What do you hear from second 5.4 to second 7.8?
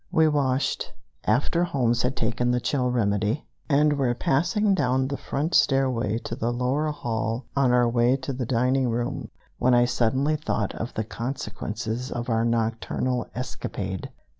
stairway to the lower hall on